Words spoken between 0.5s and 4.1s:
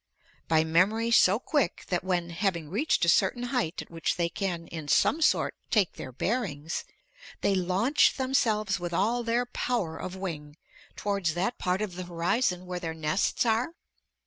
memory so quick that when, having reached a certain height at